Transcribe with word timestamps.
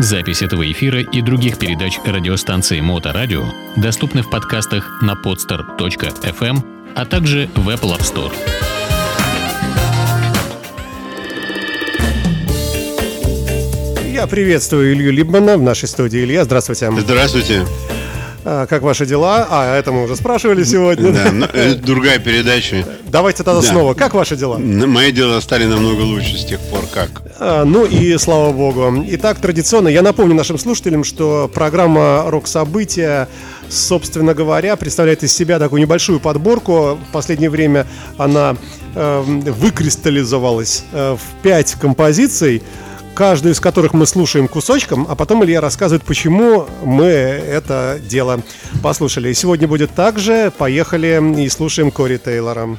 Запись 0.00 0.40
этого 0.40 0.70
эфира 0.72 1.02
и 1.02 1.20
других 1.20 1.58
передач 1.58 1.98
радиостанции 2.06 2.80
Моторадио 2.80 3.44
доступны 3.76 4.22
в 4.22 4.30
подкастах 4.30 5.02
на 5.02 5.12
podster.fm, 5.12 6.94
а 6.96 7.04
также 7.04 7.50
в 7.54 7.68
Apple 7.68 7.98
App 7.98 8.00
Store. 8.00 8.32
Я 14.10 14.26
приветствую 14.26 14.94
Илью 14.94 15.12
Либмана 15.12 15.58
в 15.58 15.62
нашей 15.62 15.86
студии. 15.86 16.24
Илья, 16.24 16.44
здравствуйте. 16.44 16.90
Здравствуйте. 16.92 17.66
А, 18.44 18.66
как 18.66 18.82
ваши 18.82 19.04
дела? 19.06 19.46
А, 19.50 19.76
это 19.76 19.92
мы 19.92 20.04
уже 20.04 20.16
спрашивали 20.16 20.64
сегодня. 20.64 21.12
Да, 21.12 21.30
но 21.32 21.46
это 21.46 21.74
другая 21.76 22.18
передача. 22.18 22.86
Давайте 23.08 23.42
тогда 23.42 23.60
Да. 23.60 23.66
снова. 23.66 23.94
Как 23.94 24.14
ваши 24.14 24.36
дела? 24.36 24.56
Мои 24.58 25.12
дела 25.12 25.40
стали 25.40 25.66
намного 25.66 26.00
лучше 26.02 26.38
с 26.38 26.44
тех 26.44 26.58
пор, 26.60 26.80
как. 26.92 27.22
А, 27.38 27.64
ну 27.64 27.84
и 27.84 28.16
слава 28.18 28.52
богу. 28.52 29.04
Итак, 29.08 29.38
традиционно 29.38 29.88
я 29.88 30.00
напомню 30.02 30.34
нашим 30.34 30.58
слушателям, 30.58 31.04
что 31.04 31.50
программа 31.52 32.24
«Рок-события», 32.30 33.28
собственно 33.68 34.34
говоря, 34.34 34.76
представляет 34.76 35.22
из 35.22 35.32
себя 35.34 35.58
такую 35.58 35.80
небольшую 35.82 36.18
подборку. 36.18 36.98
В 37.08 37.12
последнее 37.12 37.50
время 37.50 37.86
она 38.16 38.56
э, 38.94 39.22
выкристаллизовалась 39.22 40.84
э, 40.92 41.16
в 41.16 41.42
пять 41.42 41.74
композиций, 41.74 42.62
каждую 43.20 43.52
из 43.52 43.60
которых 43.60 43.92
мы 43.92 44.06
слушаем 44.06 44.48
кусочком, 44.48 45.06
а 45.06 45.14
потом 45.14 45.44
Илья 45.44 45.60
рассказывает, 45.60 46.02
почему 46.04 46.66
мы 46.82 47.04
это 47.04 48.00
дело 48.02 48.40
послушали. 48.82 49.34
Сегодня 49.34 49.68
будет 49.68 49.90
так 49.90 50.18
же. 50.18 50.50
Поехали 50.56 51.20
и 51.36 51.46
слушаем 51.50 51.90
Кори 51.90 52.16
Тейлора. 52.16 52.78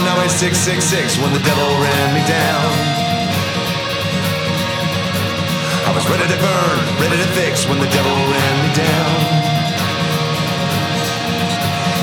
On 0.00 0.06
Highway 0.08 0.32
666 0.32 1.20
when 1.20 1.32
the 1.36 1.44
devil 1.44 1.68
ran 1.76 2.08
me 2.16 2.24
down. 2.24 2.68
I 5.84 5.92
was 5.92 6.08
ready 6.08 6.24
to 6.24 6.38
burn, 6.40 6.78
ready 6.96 7.18
to 7.20 7.28
fix 7.36 7.68
when 7.68 7.76
the 7.76 7.90
devil 7.92 8.14
ran 8.16 8.54
me 8.64 8.70
down. 8.72 9.12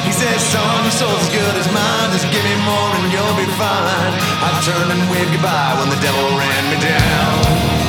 He 0.05 0.13
said, 0.13 0.37
son, 0.37 0.85
your 0.85 0.93
soul's 0.93 1.25
as 1.25 1.31
good 1.33 1.55
as 1.57 1.67
mine. 1.73 2.09
Just 2.13 2.29
give 2.29 2.45
me 2.45 2.55
more 2.69 2.93
and 3.01 3.09
you'll 3.09 3.37
be 3.39 3.49
fine. 3.57 4.13
I 4.45 4.49
turned 4.61 4.93
and 4.93 5.01
waved 5.09 5.33
goodbye 5.33 5.73
when 5.81 5.89
the 5.89 5.97
devil 5.97 6.25
ran 6.37 6.63
me 6.69 6.77
down. 6.77 7.86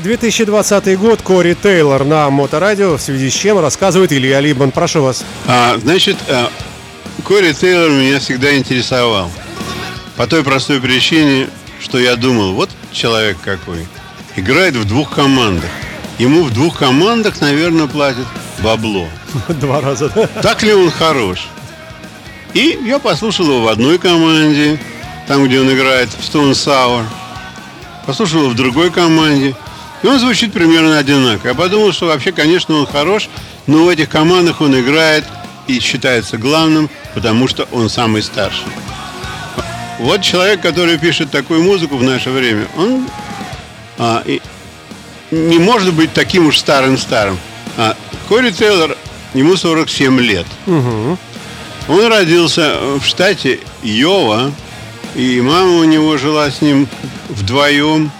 2020 0.00 0.98
год, 0.98 1.22
Кори 1.22 1.54
Тейлор 1.54 2.04
на 2.04 2.28
Моторадио, 2.30 2.96
в 2.96 3.00
связи 3.00 3.30
с 3.30 3.34
чем 3.34 3.58
рассказывает 3.58 4.12
Илья 4.12 4.40
Либман. 4.40 4.70
Прошу 4.70 5.02
вас. 5.02 5.24
А, 5.46 5.76
значит, 5.78 6.16
а, 6.28 6.50
Кори 7.24 7.52
Тейлор 7.52 7.90
меня 7.90 8.18
всегда 8.18 8.56
интересовал. 8.56 9.30
По 10.16 10.26
той 10.26 10.42
простой 10.42 10.80
причине, 10.80 11.48
что 11.80 11.98
я 11.98 12.16
думал, 12.16 12.52
вот 12.54 12.70
человек 12.92 13.38
какой. 13.42 13.86
Играет 14.36 14.76
в 14.76 14.84
двух 14.84 15.14
командах. 15.14 15.70
Ему 16.18 16.44
в 16.44 16.52
двух 16.52 16.78
командах, 16.78 17.40
наверное, 17.40 17.86
платят 17.86 18.26
бабло. 18.62 19.08
Два 19.48 19.80
раза. 19.80 20.10
да? 20.14 20.26
Так 20.42 20.62
ли 20.62 20.72
он 20.74 20.90
хорош? 20.90 21.48
И 22.52 22.78
я 22.84 22.98
послушал 22.98 23.46
его 23.46 23.62
в 23.62 23.68
одной 23.68 23.98
команде, 23.98 24.78
там, 25.28 25.46
где 25.46 25.60
он 25.60 25.72
играет 25.72 26.08
в 26.10 26.20
Stone 26.20 26.52
Sour. 26.52 27.04
Послушал 28.06 28.40
его 28.40 28.50
в 28.50 28.56
другой 28.56 28.90
команде. 28.90 29.54
И 30.02 30.06
он 30.06 30.18
звучит 30.18 30.52
примерно 30.52 30.98
одинаково. 30.98 31.48
Я 31.48 31.54
подумал, 31.54 31.92
что 31.92 32.06
вообще, 32.06 32.32
конечно, 32.32 32.74
он 32.74 32.86
хорош, 32.86 33.28
но 33.66 33.84
в 33.84 33.88
этих 33.88 34.08
командах 34.08 34.60
он 34.60 34.78
играет 34.78 35.24
и 35.66 35.78
считается 35.80 36.38
главным, 36.38 36.88
потому 37.14 37.48
что 37.48 37.68
он 37.72 37.88
самый 37.88 38.22
старший. 38.22 38.66
Вот 39.98 40.22
человек, 40.22 40.62
который 40.62 40.98
пишет 40.98 41.30
такую 41.30 41.62
музыку 41.62 41.96
в 41.96 42.02
наше 42.02 42.30
время, 42.30 42.66
он 42.76 43.06
а, 43.98 44.22
и 44.24 44.40
не 45.30 45.58
может 45.58 45.92
быть 45.92 46.12
таким 46.14 46.46
уж 46.46 46.58
старым-старым. 46.58 47.38
А, 47.76 47.94
Кори 48.28 48.50
Тейлор, 48.50 48.96
ему 49.34 49.56
47 49.56 50.20
лет. 50.20 50.46
Он 51.88 52.06
родился 52.06 52.76
в 52.98 53.04
штате 53.04 53.60
Йова, 53.82 54.52
и 55.14 55.40
мама 55.40 55.78
у 55.78 55.84
него 55.84 56.16
жила 56.16 56.50
с 56.50 56.62
ним 56.62 56.88
вдвоем. 57.28 58.10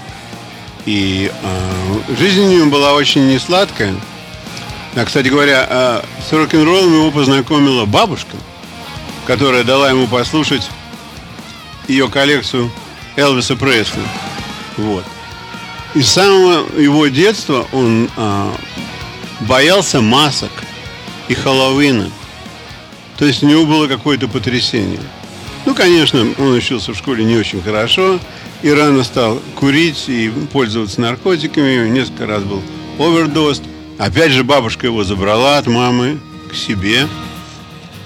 И 0.90 1.30
а, 1.44 2.16
жизнь 2.18 2.40
у 2.40 2.50
него 2.50 2.66
была 2.66 2.94
очень 2.94 3.28
несладкая. 3.28 3.94
А, 4.96 5.04
кстати 5.04 5.28
говоря, 5.28 5.64
а, 5.70 6.04
с 6.28 6.32
рок-н-роллом 6.32 6.92
его 6.92 7.12
познакомила 7.12 7.84
бабушка, 7.84 8.36
которая 9.24 9.62
дала 9.62 9.88
ему 9.88 10.08
послушать 10.08 10.68
ее 11.86 12.08
коллекцию 12.08 12.72
Элвиса 13.14 13.54
Пресли. 13.54 14.02
Вот. 14.78 15.04
И 15.94 16.02
с 16.02 16.08
самого 16.08 16.66
его 16.76 17.06
детства 17.06 17.68
он 17.70 18.10
а, 18.16 18.52
боялся 19.42 20.00
масок 20.00 20.50
и 21.28 21.34
Хэллоуина. 21.34 22.10
То 23.16 23.26
есть 23.26 23.44
у 23.44 23.46
него 23.46 23.64
было 23.64 23.86
какое-то 23.86 24.26
потрясение. 24.26 24.98
Ну, 25.66 25.72
конечно, 25.76 26.26
он 26.36 26.52
учился 26.52 26.92
в 26.92 26.96
школе 26.96 27.22
не 27.22 27.36
очень 27.36 27.62
хорошо 27.62 28.18
и 28.62 28.70
рано 28.70 29.04
стал 29.04 29.40
курить 29.56 30.04
и 30.08 30.30
пользоваться 30.52 31.00
наркотиками. 31.00 31.88
Несколько 31.88 32.26
раз 32.26 32.42
был 32.42 32.62
овердоз. 32.98 33.62
Опять 33.98 34.32
же, 34.32 34.44
бабушка 34.44 34.86
его 34.86 35.04
забрала 35.04 35.58
от 35.58 35.66
мамы 35.66 36.18
к 36.50 36.54
себе. 36.54 37.06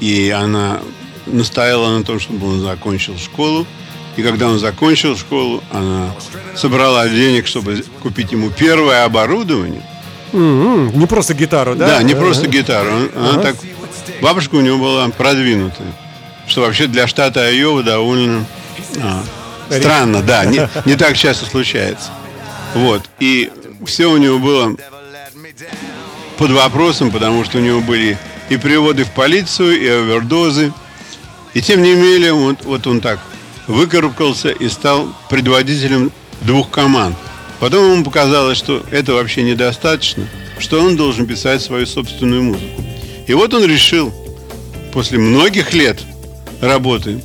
И 0.00 0.30
она 0.30 0.80
настояла 1.26 1.96
на 1.96 2.04
том, 2.04 2.20
чтобы 2.20 2.48
он 2.48 2.60
закончил 2.60 3.16
школу. 3.18 3.66
И 4.16 4.22
когда 4.22 4.48
он 4.48 4.58
закончил 4.58 5.16
школу, 5.16 5.62
она 5.72 6.14
собрала 6.54 7.08
денег, 7.08 7.46
чтобы 7.46 7.84
купить 8.02 8.30
ему 8.32 8.50
первое 8.50 9.04
оборудование. 9.04 9.82
М, 10.32 10.96
Не 10.98 11.06
просто 11.06 11.34
гитару, 11.34 11.74
да? 11.74 11.86
Да, 11.98 12.02
не 12.02 12.14
просто 12.14 12.46
гитару. 12.48 12.90
Он- 12.90 13.10
Она 13.16 13.42
так, 13.42 13.56
бабушка 14.20 14.54
у 14.56 14.60
него 14.60 14.78
была 14.78 15.08
продвинутая. 15.08 15.92
Что 16.46 16.60
вообще 16.60 16.86
для 16.86 17.06
штата 17.08 17.46
Айова 17.46 17.82
довольно 17.82 18.44
а, 19.02 19.24
странно, 19.80 20.22
да, 20.22 20.44
не, 20.44 20.68
не 20.84 20.96
так 20.96 21.16
часто 21.16 21.46
случается. 21.46 22.10
Вот. 22.74 23.02
И 23.20 23.50
все 23.86 24.10
у 24.10 24.16
него 24.16 24.38
было 24.38 24.76
под 26.36 26.50
вопросом, 26.50 27.10
потому 27.10 27.44
что 27.44 27.58
у 27.58 27.60
него 27.60 27.80
были 27.80 28.18
и 28.48 28.56
переводы 28.56 29.04
в 29.04 29.10
полицию, 29.10 29.80
и 29.80 29.86
овердозы. 29.86 30.72
И 31.54 31.62
тем 31.62 31.82
не 31.82 31.94
менее, 31.94 32.32
вот, 32.32 32.64
вот 32.64 32.86
он 32.86 33.00
так 33.00 33.20
выкарабкался 33.66 34.50
и 34.50 34.68
стал 34.68 35.14
предводителем 35.30 36.12
двух 36.42 36.70
команд. 36.70 37.16
Потом 37.60 37.92
ему 37.92 38.04
показалось, 38.04 38.58
что 38.58 38.84
это 38.90 39.14
вообще 39.14 39.42
недостаточно, 39.42 40.26
что 40.58 40.80
он 40.80 40.96
должен 40.96 41.26
писать 41.26 41.62
свою 41.62 41.86
собственную 41.86 42.42
музыку. 42.42 42.84
И 43.26 43.32
вот 43.32 43.54
он 43.54 43.64
решил, 43.64 44.12
после 44.92 45.18
многих 45.18 45.72
лет 45.72 46.00
работы 46.60 47.22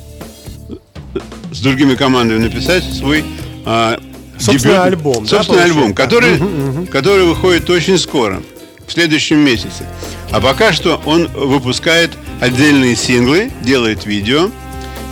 с 1.60 1.62
другими 1.62 1.94
командами, 1.94 2.38
написать 2.38 2.82
свой 2.84 3.22
а, 3.66 4.00
Собственный 4.38 4.76
дебют- 4.76 4.86
альбом, 4.86 5.24
да, 5.26 5.28
собственный 5.28 5.64
альбом, 5.64 5.94
получается? 5.94 6.38
который, 6.38 6.86
который 6.86 7.24
выходит 7.26 7.68
очень 7.68 7.98
скоро, 7.98 8.42
в 8.86 8.90
следующем 8.92 9.36
месяце. 9.40 9.84
А 10.30 10.40
пока 10.40 10.72
что 10.72 11.02
он 11.04 11.28
выпускает 11.28 12.12
отдельные 12.40 12.96
синглы, 12.96 13.50
делает 13.62 14.06
видео. 14.06 14.50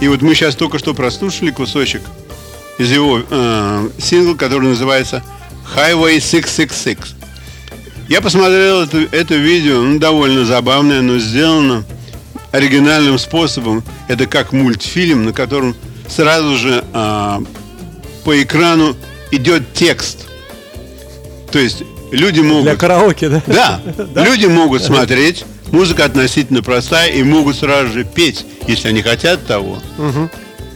И 0.01 0.09
вот 0.09 0.23
мы 0.23 0.35
сейчас 0.35 0.55
только 0.57 0.79
что 0.79 0.95
прослушали 0.95 1.51
кусочек 1.51 2.01
из 2.79 2.91
его 2.91 3.21
э, 3.29 3.89
сингла, 3.99 4.35
который 4.35 4.71
называется 4.71 5.23
Highway 5.77 6.15
666. 6.19 7.15
Я 8.09 8.23
посмотрел 8.23 8.85
это, 8.85 9.07
это 9.13 9.35
видео, 9.35 9.83
ну, 9.83 9.99
довольно 9.99 10.47
забавное, 10.47 11.03
но 11.03 11.19
сделано 11.19 11.85
оригинальным 12.53 13.19
способом. 13.19 13.85
Это 14.09 14.27
как 14.27 14.53
мультфильм, 14.55 15.27
на 15.27 15.35
котором 15.35 15.77
сразу 16.09 16.57
же 16.57 16.85
а, 16.93 17.41
по 18.25 18.43
экрану 18.43 18.97
идет 19.31 19.73
текст. 19.75 20.27
То 21.51 21.59
есть 21.59 21.83
люди 22.11 22.41
могут... 22.41 22.65
Для 22.65 22.77
караоке, 22.77 23.29
да? 23.29 23.43
Да, 24.15 24.25
люди 24.25 24.47
могут 24.47 24.83
смотреть, 24.83 25.45
музыка 25.71 26.05
относительно 26.05 26.63
простая, 26.63 27.11
и 27.11 27.23
могут 27.23 27.57
сразу 27.57 27.93
же 27.93 28.05
петь, 28.05 28.45
если 28.67 28.89
они 28.89 29.03
хотят 29.03 29.47
того. 29.47 29.79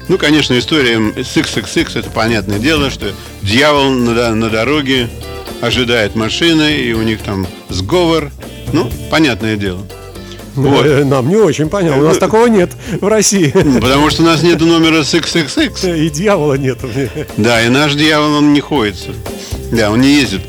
Ну, 0.08 0.18
конечно, 0.18 0.58
история 0.58 0.98
с 1.16 1.36
XXX, 1.36 2.00
это 2.00 2.10
понятное 2.10 2.58
дело, 2.58 2.90
что 2.90 3.12
дьявол 3.40 3.90
на, 3.90 4.34
на 4.34 4.50
дороге 4.50 5.08
ожидает 5.60 6.16
машины, 6.16 6.76
и 6.76 6.92
у 6.92 7.02
них 7.02 7.20
там 7.22 7.46
сговор. 7.68 8.30
Ну, 8.72 8.90
понятное 9.10 9.56
дело. 9.56 9.86
Вот. 10.54 10.84
Э, 10.84 11.04
Нам 11.04 11.28
не 11.28 11.36
очень 11.36 11.68
понятно. 11.68 12.02
У 12.02 12.04
нас 12.04 12.14
Ну, 12.14 12.20
такого 12.20 12.46
нет 12.46 12.70
в 13.00 13.06
России. 13.06 13.50
Потому 13.80 14.10
что 14.10 14.22
у 14.22 14.26
нас 14.26 14.42
нет 14.42 14.60
номера 14.60 15.02
с 15.02 15.14
XXX. 15.14 15.98
И 15.98 16.10
дьявола 16.10 16.54
нету 16.54 16.88
Да, 17.36 17.62
и 17.62 17.68
наш 17.68 17.94
дьявол, 17.94 18.34
он 18.36 18.52
не 18.52 18.60
ходится. 18.60 19.10
Да, 19.70 19.90
он 19.90 20.00
не 20.00 20.14
ездит 20.14 20.42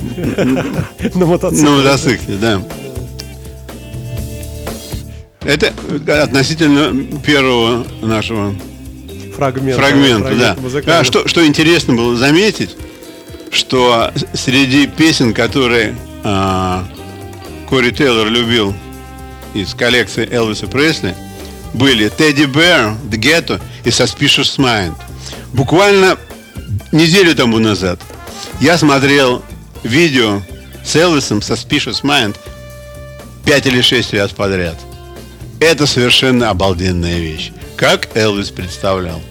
на 1.15 1.25
мотоцикле. 1.25 1.69
на 1.69 1.77
мотоцикле, 1.77 2.35
да. 2.35 2.61
Это 5.45 5.73
относительно 6.23 6.93
первого 7.19 7.85
нашего 8.01 8.55
Фрагмент. 9.35 9.77
фрагмента, 9.77 10.35
да. 10.35 10.55
музыкального. 10.59 11.01
А 11.01 11.03
что, 11.03 11.27
что 11.27 11.45
интересно 11.45 11.95
было 11.95 12.15
заметить, 12.15 12.75
что 13.51 14.11
среди 14.33 14.87
песен, 14.87 15.33
которые 15.33 15.95
а, 16.23 16.85
Кори 17.69 17.91
Тейлор 17.91 18.27
любил 18.27 18.73
из 19.53 19.73
коллекции 19.73 20.27
Элвиса 20.31 20.67
Пресли, 20.67 21.15
были 21.73 22.11
Teddy 22.11 22.45
Bear, 22.51 22.95
The 23.09 23.19
Ghetto 23.19 23.61
и 23.83 23.89
Suspicious 23.89 24.57
Mind. 24.57 24.93
Буквально 25.53 26.17
неделю 26.91 27.35
тому 27.35 27.59
назад 27.59 27.99
я 28.61 28.77
смотрел 28.77 29.43
видео 29.83 30.41
с 30.83 30.95
Элвисом 30.95 31.39
Suspicious 31.39 32.01
Mind 32.03 32.35
пять 33.45 33.65
или 33.65 33.81
шесть 33.81 34.13
раз 34.13 34.31
подряд. 34.31 34.77
Это 35.59 35.85
совершенно 35.85 36.49
обалденная 36.49 37.19
вещь. 37.19 37.51
Как 37.75 38.15
Элвис 38.15 38.49
представлял. 38.49 39.21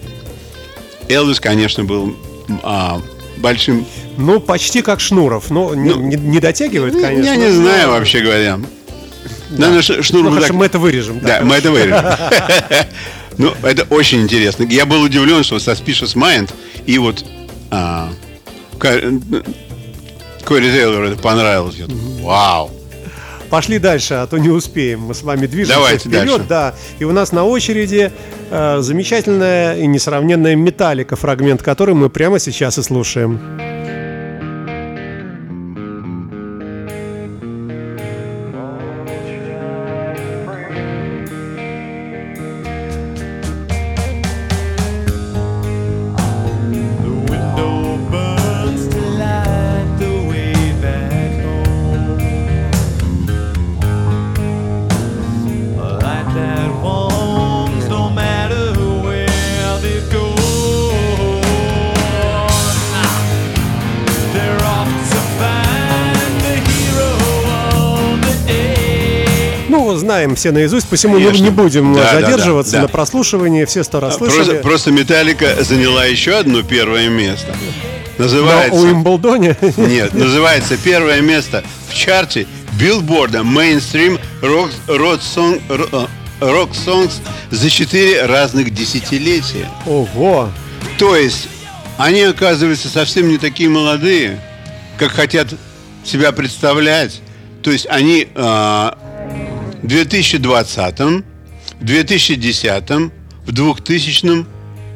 Элвис, 1.08 1.40
конечно, 1.40 1.84
был 1.84 2.16
а, 2.62 3.00
большим... 3.38 3.86
Ну, 4.16 4.40
почти 4.40 4.82
как 4.82 5.00
Шнуров. 5.00 5.50
Ну, 5.50 5.75
не, 5.75 5.94
не- 5.94 6.40
дотягивает, 6.40 6.94
конечно. 6.94 7.25
Я 7.25 7.36
не 7.36 7.48
но- 7.48 7.62
знаю, 7.62 7.90
вообще 7.90 8.20
говоря. 8.20 8.58
Наверное, 9.58 9.82
Ш- 9.82 10.02
Шнур 10.02 10.25
Ну, 10.25 10.31
бы 10.31 10.34
хорошо, 10.37 10.49
так- 10.52 10.56
мы 10.56 10.66
это 10.66 10.78
вырежем. 10.78 11.20
Да, 11.20 11.40
мы 11.43 11.54
это 11.56 11.70
вырежем. 11.70 12.04
Ну, 13.38 13.54
это 13.62 13.84
очень 13.84 14.20
интересно. 14.22 14.64
Я 14.64 14.84
был 14.84 15.00
удивлен, 15.02 15.43
что 15.43 15.56
Suspicious 15.56 16.14
Mind 16.16 16.50
и 16.84 16.99
вот 16.99 17.25
а, 17.70 18.10
Ка- 18.78 19.00
Кори 20.44 20.70
Тейлору 20.70 21.06
это 21.08 21.16
понравилось. 21.22 21.76
Вау! 22.20 22.70
Пошли 23.49 23.78
дальше, 23.78 24.14
а 24.14 24.26
то 24.26 24.37
не 24.37 24.50
успеем. 24.50 25.00
Мы 25.00 25.14
с 25.14 25.22
вами 25.22 25.46
движемся 25.46 25.75
Давайте 25.76 26.08
вперед, 26.10 26.26
дальше. 26.26 26.44
да. 26.49 26.75
И 26.99 27.04
у 27.04 27.12
нас 27.12 27.32
на 27.32 27.44
очереди 27.44 28.12
э, 28.50 28.78
замечательная 28.82 29.76
и 29.78 29.87
несравненная 29.87 30.54
металлика, 30.54 31.16
фрагмент 31.16 31.62
который 31.62 31.94
мы 31.94 32.10
прямо 32.10 32.38
сейчас 32.38 32.76
и 32.78 32.82
слушаем. 32.82 33.40
Знаем 70.12 70.37
все 70.37 70.53
наизусть, 70.53 70.88
посему 70.88 71.17
не, 71.17 71.25
Конечно. 71.25 71.44
не 71.44 71.50
будем 71.50 71.94
Да, 71.94 72.12
да, 72.12 72.20
задерживаться 72.20 72.73
да, 72.73 72.79
да. 72.79 72.82
на 72.82 72.88
прослушивании. 72.88 73.64
Все 73.64 73.82
сто 73.82 73.99
раз 74.00 74.17
Просто, 74.17 74.37
слышали. 74.44 74.62
просто 74.62 74.93
Металлика 74.93 75.64
заняла 75.64 76.05
еще 76.05 76.37
одно 76.37 76.62
первое 76.62 77.09
место. 77.09 77.55
На 78.19 78.25
Называется... 78.25 78.79
Уимблдоне. 78.79 79.56
Нет, 79.79 80.12
называется 80.14 80.76
первое 80.76 81.23
место 81.23 81.64
в 81.88 81.94
чарте 81.94 82.47
билборда 82.79 83.38
Mainstream 83.38 84.20
Rock, 84.43 84.70
Rock, 84.87 85.20
Song, 85.20 85.62
Ro- 85.69 86.09
Rock 86.41 86.73
Songs 86.73 87.12
за 87.50 87.70
четыре 87.70 88.26
разных 88.26 88.73
десятилетия. 88.75 89.67
Ого! 89.87 90.50
То 90.99 91.17
есть 91.17 91.49
они, 91.97 92.20
оказываются, 92.23 92.88
совсем 92.88 93.29
не 93.29 93.38
такие 93.38 93.70
молодые, 93.70 94.38
как 94.99 95.12
хотят 95.12 95.49
себя 96.05 96.32
представлять. 96.32 97.20
То 97.62 97.70
есть 97.70 97.87
они 97.88 98.29
а, 98.35 98.99
в 99.82 99.87
2020, 99.87 101.00
в 101.00 101.84
2010, 101.84 102.90
в 103.46 103.52
2000 103.52 104.46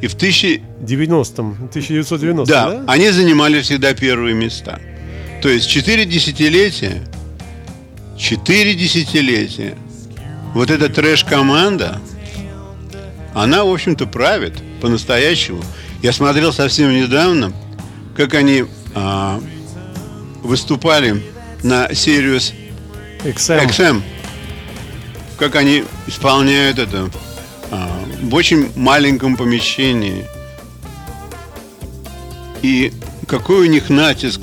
и 0.03 0.07
в 0.09 0.15
1000 0.15 0.61
90-м, 0.83 1.53
1990 1.71 2.53
да, 2.53 2.71
да? 2.71 2.85
они 2.87 3.11
занимали 3.11 3.63
всегда 3.63 3.95
первые 3.95 4.35
места. 4.35 4.79
То 5.43 5.49
есть 5.49 5.69
четыре 5.69 6.05
десятилетия, 6.05 7.03
четыре 8.19 8.75
десятилетия, 8.75 9.77
вот 10.55 10.71
эта 10.71 10.89
трэш-команда, 10.89 12.01
она, 13.35 13.65
в 13.65 13.73
общем-то, 13.73 14.07
правит 14.07 14.55
по-настоящему. 14.81 15.63
Я 16.03 16.13
смотрел 16.13 16.53
совсем 16.53 16.91
недавно, 16.95 17.53
как 18.17 18.35
они 18.35 18.65
а, 18.95 19.41
выступали 20.43 21.23
на 21.63 21.87
Sirius 21.87 22.55
XM. 23.25 23.69
XM, 23.69 24.03
как 25.39 25.55
они 25.57 25.85
исполняют 26.07 26.79
это 26.79 27.11
а, 27.71 27.89
в 28.23 28.35
очень 28.35 28.73
маленьком 28.77 29.37
помещении. 29.37 30.27
И 32.63 32.93
какой 33.29 33.69
у 33.69 33.71
них 33.71 33.91
натиск, 33.91 34.41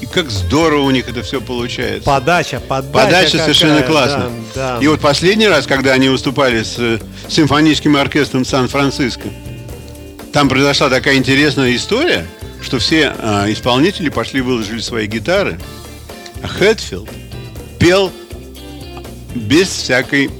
и 0.00 0.06
как 0.06 0.30
здорово 0.30 0.82
у 0.82 0.90
них 0.90 1.08
это 1.08 1.22
все 1.22 1.40
получается. 1.40 2.04
Подача, 2.04 2.60
подача. 2.60 2.92
Подача 2.92 3.30
какая, 3.32 3.42
совершенно 3.42 3.82
классная. 3.82 4.30
Да, 4.54 4.78
да. 4.78 4.84
И 4.84 4.88
вот 4.88 5.00
последний 5.00 5.48
раз, 5.48 5.66
когда 5.66 5.92
они 5.92 6.08
выступали 6.08 6.62
с 6.62 6.76
э, 6.78 6.98
симфоническим 7.28 7.96
оркестром 7.96 8.44
Сан-Франциско, 8.44 9.28
там 10.32 10.48
произошла 10.48 10.88
такая 10.88 11.16
интересная 11.16 11.74
история, 11.76 12.26
что 12.62 12.78
все 12.78 13.14
а, 13.18 13.44
исполнители 13.50 14.08
пошли 14.08 14.40
выложили 14.40 14.80
свои 14.80 15.06
гитары, 15.06 15.58
а 16.42 16.48
Хэтфилд 16.48 17.08
пел 17.78 18.10
без 19.34 19.68
всякой 19.68 20.30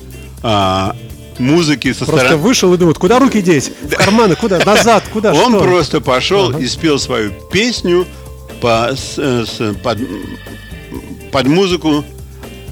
а, 0.43 0.95
музыки 1.39 1.93
со 1.93 2.05
Просто 2.05 2.27
стороны. 2.27 2.43
вышел 2.43 2.73
и 2.75 2.77
думает, 2.77 2.99
куда 2.99 3.19
руки 3.19 3.41
деть? 3.41 3.73
В 3.83 3.95
карманы, 3.95 4.37
куда? 4.37 4.59
Назад, 4.65 5.05
куда? 5.13 5.33
Он 5.33 5.53
что? 5.55 5.61
просто 5.63 6.01
пошел 6.01 6.51
и 6.57 6.67
спел 6.67 6.99
свою 6.99 7.33
песню 7.53 8.07
по, 8.61 8.91
с- 8.95 9.15
э, 9.19 9.45
с- 9.47 9.75
под, 9.83 9.99
под 11.31 11.47
музыку 11.47 12.05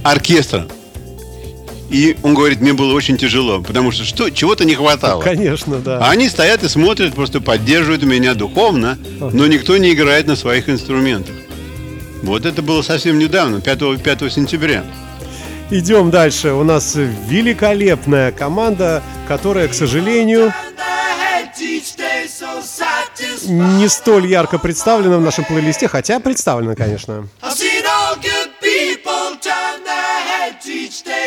оркестра. 0.02 0.66
И 1.90 2.16
он 2.22 2.34
говорит, 2.34 2.60
мне 2.60 2.72
было 2.72 2.92
очень 2.94 3.16
тяжело, 3.16 3.60
потому 3.60 3.90
что, 3.90 4.04
что 4.04 4.30
чего-то 4.30 4.64
не 4.64 4.74
хватало. 4.76 5.20
Конечно, 5.22 5.78
да. 5.78 5.98
А 5.98 6.10
они 6.10 6.28
стоят 6.28 6.62
и 6.62 6.68
смотрят, 6.68 7.14
просто 7.14 7.40
поддерживают 7.40 8.04
меня 8.04 8.34
духовно, 8.34 8.96
но 9.18 9.46
никто 9.48 9.76
не 9.76 9.92
играет 9.92 10.28
на 10.28 10.36
своих 10.36 10.68
инструментах. 10.68 11.34
Вот 12.22 12.46
это 12.46 12.62
было 12.62 12.82
совсем 12.82 13.18
недавно, 13.18 13.60
5, 13.60 14.00
5 14.02 14.32
сентября. 14.32 14.84
Идем 15.72 16.10
дальше. 16.10 16.52
У 16.52 16.64
нас 16.64 16.96
великолепная 16.96 18.32
команда, 18.32 19.04
которая, 19.28 19.68
к 19.68 19.74
сожалению, 19.74 20.52
не 23.46 23.88
столь 23.88 24.26
ярко 24.26 24.58
представлена 24.58 25.18
в 25.18 25.20
нашем 25.20 25.44
плейлисте, 25.44 25.86
хотя 25.86 26.18
представлена, 26.18 26.74
конечно. 26.74 27.28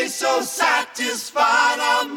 So 0.06 0.42
satisfied 0.42 1.78
I'm 1.80 2.14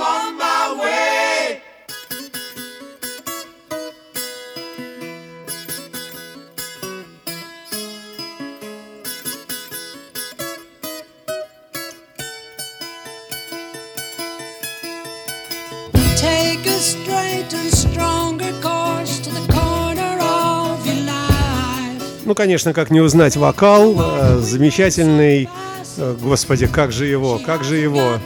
Ну, 22.28 22.36
конечно, 22.36 22.74
как 22.74 22.92
не 22.92 23.00
узнать 23.00 23.38
вокал, 23.38 23.96
э, 23.98 24.40
замечательный, 24.42 25.48
э, 25.96 26.16
господи, 26.22 26.68
как 26.68 26.92
же 26.92 27.06
его, 27.06 27.40
как 27.40 27.64
же 27.64 27.78
его. 27.78 28.20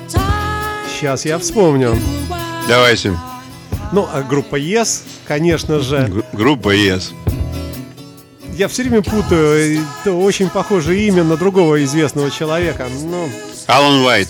Сейчас 0.90 1.24
я 1.24 1.38
вспомню. 1.38 1.96
Давайте. 2.68 3.16
Ну, 3.92 4.08
а 4.12 4.24
группа 4.24 4.56
Yes, 4.60 5.04
конечно 5.28 5.80
же. 5.82 6.08
Г- 6.10 6.24
Группа 6.34 6.76
Yes. 6.76 7.12
Я 8.58 8.68
все 8.70 8.82
время 8.82 9.04
путаю, 9.04 9.82
это 10.02 10.14
очень 10.14 10.50
похоже 10.50 11.00
имя 11.00 11.24
на 11.24 11.38
другого 11.38 11.84
известного 11.84 12.32
человека. 12.32 12.88
Ну, 13.04 13.30
Алан 13.68 14.04
Уайт. 14.04 14.30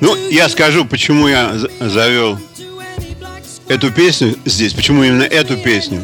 Ну, 0.00 0.16
я 0.30 0.48
скажу, 0.48 0.84
почему 0.84 1.28
я 1.28 1.58
за- 1.58 1.70
завел 1.80 2.38
эту 3.68 3.90
песню 3.92 4.36
здесь, 4.44 4.72
почему 4.72 5.04
именно 5.04 5.22
эту 5.22 5.56
песню. 5.56 6.02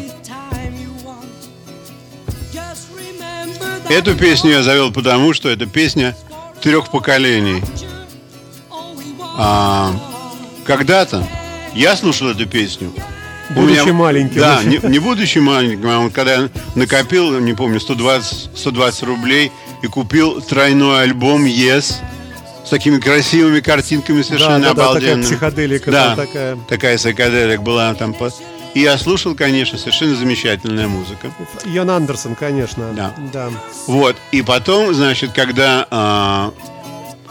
Эту 3.89 4.15
песню 4.17 4.51
я 4.51 4.63
завел 4.63 4.93
потому, 4.93 5.35
что 5.35 5.49
это 5.49 5.67
песня 5.67 6.17
трех 6.63 6.91
поколений. 6.91 7.63
А, 9.37 9.93
когда-то 10.65 11.27
я 11.75 11.97
слушал 11.97 12.29
эту 12.29 12.47
песню. 12.47 12.93
Будучи 13.51 13.91
маленьким 13.91 14.41
Да, 14.41 14.63
не, 14.65 14.79
не 14.83 14.99
будучи 14.99 15.39
маленьким, 15.39 15.87
а 15.89 15.99
вот 15.99 16.13
когда 16.13 16.35
я 16.35 16.51
накопил, 16.75 17.39
не 17.41 17.53
помню, 17.53 17.79
120, 17.79 18.51
120 18.57 19.03
рублей 19.03 19.53
и 19.83 19.87
купил 19.87 20.41
тройной 20.41 21.03
альбом 21.03 21.45
Yes 21.45 21.97
с 22.65 22.71
такими 22.71 22.99
красивыми 22.99 23.61
картинками 23.61 24.23
совершенно 24.23 24.59
да, 24.61 24.69
да, 24.69 24.69
такая 24.71 24.89
обалденными. 24.89 25.23
психоделика, 25.23 25.91
Да, 25.91 26.17
такая. 26.17 26.57
такая 26.69 26.97
психоделик 26.97 27.61
была 27.63 27.95
там. 27.95 28.15
И 28.75 28.81
я 28.81 28.99
слушал, 28.99 29.35
конечно, 29.35 29.79
совершенно 29.79 30.17
замечательная 30.17 30.89
музыка. 30.89 31.31
Йон 31.65 31.91
Андерсон, 31.91 32.35
конечно. 32.35 32.93
Да. 32.93 33.15
да. 33.33 33.51
Вот, 33.87 34.17
и 34.33 34.43
потом, 34.43 34.93
значит, 34.95 35.33
когда 35.33 35.87
а, 35.91 36.53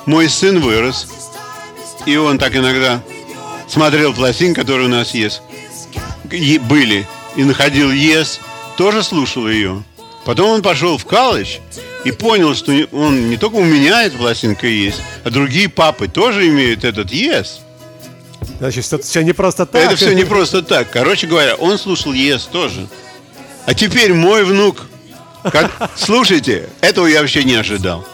мой 0.05 0.29
сын 0.29 0.61
вырос, 0.61 1.07
и 2.05 2.15
он 2.15 2.37
так 2.37 2.55
иногда 2.55 3.01
смотрел 3.67 4.13
пластинки, 4.13 4.59
которые 4.59 4.87
у 4.87 4.91
нас 4.91 5.13
есть, 5.13 5.41
и 6.31 6.57
были, 6.59 7.05
и 7.35 7.43
находил 7.43 7.91
Yes, 7.91 8.39
тоже 8.77 9.03
слушал 9.03 9.47
ее. 9.47 9.83
Потом 10.25 10.49
он 10.49 10.61
пошел 10.61 10.97
в 10.97 11.05
колледж 11.05 11.57
и 12.05 12.11
понял, 12.11 12.55
что 12.55 12.71
он 12.91 13.29
не 13.29 13.37
только 13.37 13.55
у 13.55 13.63
меня 13.63 14.03
эта 14.03 14.17
пластинка 14.17 14.67
есть, 14.67 15.01
а 15.23 15.29
другие 15.29 15.69
папы 15.69 16.07
тоже 16.07 16.47
имеют 16.47 16.83
этот 16.83 17.11
Yes. 17.11 17.59
Значит, 18.59 18.85
это 18.91 19.03
все 19.03 19.21
не 19.21 19.33
просто 19.33 19.65
так. 19.65 19.81
Это 19.83 19.95
все 19.95 20.13
не 20.13 20.25
просто 20.25 20.61
так. 20.61 20.89
Короче 20.91 21.27
говоря, 21.27 21.55
он 21.55 21.77
слушал 21.77 22.11
ЕС 22.13 22.43
тоже. 22.51 22.87
А 23.65 23.73
теперь 23.73 24.13
мой 24.13 24.43
внук, 24.43 24.87
как- 25.43 25.91
слушайте, 25.95 26.69
этого 26.81 27.07
я 27.07 27.21
вообще 27.21 27.43
не 27.45 27.55
ожидал. 27.55 28.05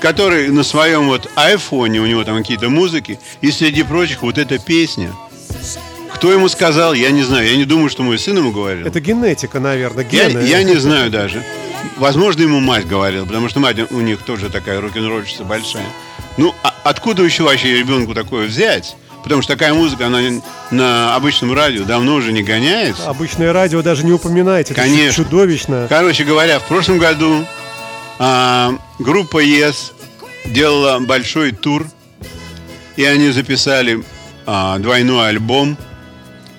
Который 0.00 0.48
на 0.48 0.62
своем 0.62 1.08
вот 1.08 1.28
айфоне, 1.34 2.00
у 2.00 2.06
него 2.06 2.24
там 2.24 2.36
какие-то 2.38 2.68
музыки, 2.68 3.18
и 3.40 3.50
среди 3.50 3.82
прочих 3.82 4.22
вот 4.22 4.38
эта 4.38 4.58
песня. 4.58 5.10
Кто 6.14 6.32
ему 6.32 6.48
сказал, 6.48 6.94
я 6.94 7.10
не 7.10 7.22
знаю. 7.22 7.48
Я 7.48 7.56
не 7.56 7.64
думаю, 7.64 7.88
что 7.90 8.02
мой 8.02 8.18
сын 8.18 8.36
ему 8.36 8.52
говорил. 8.52 8.86
Это 8.86 9.00
генетика, 9.00 9.60
наверное, 9.60 10.06
Я, 10.10 10.28
гены. 10.28 10.40
я 10.46 10.62
не 10.62 10.76
знаю 10.76 11.10
даже. 11.10 11.42
Возможно, 11.96 12.42
ему 12.42 12.60
мать 12.60 12.86
говорила, 12.86 13.24
потому 13.24 13.48
что 13.48 13.60
мать 13.60 13.78
у 13.90 14.00
них 14.00 14.22
тоже 14.22 14.50
такая 14.50 14.80
рок-н-ролльщица 14.80 15.44
большая. 15.44 15.86
Ну, 16.36 16.54
а 16.62 16.74
откуда 16.84 17.22
еще 17.22 17.42
вообще 17.42 17.78
ребенку 17.78 18.14
такое 18.14 18.46
взять? 18.46 18.96
Потому 19.22 19.42
что 19.42 19.54
такая 19.54 19.74
музыка, 19.74 20.06
она 20.06 20.20
на 20.70 21.14
обычном 21.16 21.52
радио 21.52 21.84
давно 21.84 22.14
уже 22.14 22.32
не 22.32 22.42
гоняется. 22.42 23.08
Обычное 23.08 23.52
радио 23.52 23.82
даже 23.82 24.04
не 24.04 24.12
упоминайте. 24.12 24.72
Это 24.72 24.82
Конечно. 24.82 25.24
чудовищно. 25.24 25.86
Короче 25.88 26.24
говоря, 26.24 26.60
в 26.60 26.64
прошлом 26.64 26.98
году 26.98 27.44
а, 28.18 28.74
группа 28.98 29.44
Yes 29.44 29.92
делала 30.46 30.98
большой 31.00 31.52
тур, 31.52 31.86
и 32.96 33.04
они 33.04 33.30
записали 33.30 34.02
а, 34.46 34.78
двойной 34.78 35.28
альбом, 35.28 35.76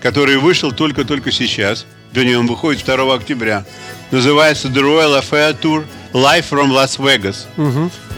который 0.01 0.37
вышел 0.37 0.71
только-только 0.71 1.31
сейчас. 1.31 1.85
Вернее, 2.11 2.39
он 2.39 2.47
выходит 2.47 2.83
2 2.85 3.13
октября. 3.13 3.65
Называется 4.11 4.67
The 4.69 4.81
Royal 4.81 5.19
Affair 5.21 5.55
Tour 5.59 5.85
Live 6.13 6.45
from 6.49 6.71
Las 6.71 6.97
Vegas. 6.97 7.45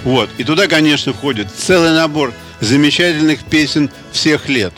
Вот. 0.03 0.29
И 0.37 0.43
туда, 0.43 0.67
конечно, 0.67 1.13
входит 1.13 1.47
целый 1.55 1.91
набор 1.91 2.33
замечательных 2.59 3.43
песен 3.43 3.89
всех 4.11 4.49
лет. 4.49 4.73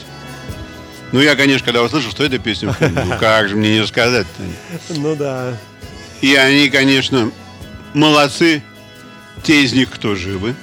Ну, 1.12 1.22
я, 1.22 1.36
конечно, 1.36 1.64
когда 1.66 1.84
услышал, 1.84 2.10
что 2.12 2.24
это 2.24 2.40
песня, 2.40 2.76
ну 2.80 3.18
как 3.20 3.48
же 3.48 3.56
мне 3.56 3.74
не 3.76 3.82
рассказать-то? 3.82 4.94
Ну 4.98 5.16
да. 5.16 5.56
И 6.22 6.34
они, 6.36 6.70
конечно, 6.70 7.32
молодцы. 7.94 8.64
Те 9.44 9.64
из 9.64 9.74
них, 9.74 9.90
кто 9.92 10.16
живы. 10.16 10.56